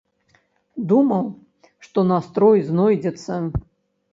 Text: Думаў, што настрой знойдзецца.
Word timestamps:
Думаў, 0.93 1.25
што 1.89 1.99
настрой 2.13 2.59
знойдзецца. 2.71 3.33